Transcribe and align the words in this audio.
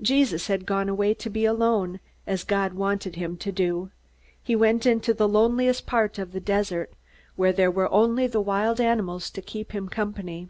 Jesus 0.00 0.46
had 0.46 0.64
gone 0.64 0.88
away 0.88 1.12
to 1.12 1.28
be 1.28 1.44
alone, 1.44 2.00
as 2.26 2.42
God 2.42 2.72
wanted 2.72 3.16
him 3.16 3.36
to 3.36 3.52
do. 3.52 3.90
He 4.42 4.56
went 4.56 4.86
into 4.86 5.12
the 5.12 5.28
loneliest 5.28 5.84
part 5.84 6.18
of 6.18 6.32
the 6.32 6.40
desert, 6.40 6.94
where 7.36 7.52
there 7.52 7.70
were 7.70 7.92
only 7.92 8.26
the 8.26 8.40
wild 8.40 8.80
animals 8.80 9.28
to 9.28 9.42
keep 9.42 9.72
him 9.72 9.90
company. 9.90 10.48